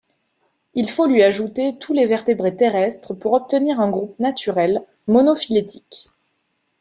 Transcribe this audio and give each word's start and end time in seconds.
Il 0.73 0.89
faut 0.89 1.05
lui 1.05 1.21
ajouter 1.21 1.77
tous 1.77 1.93
les 1.93 2.07
vertébrés 2.07 2.55
terrestres 2.55 3.13
pour 3.13 3.33
obtenir 3.33 3.79
un 3.79 3.91
groupe 3.91 4.17
naturel, 4.17 4.81
monophylétique. 5.05 6.09